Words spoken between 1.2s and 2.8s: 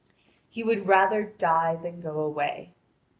die than go away.